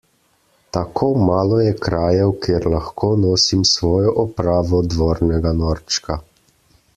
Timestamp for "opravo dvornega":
4.25-5.53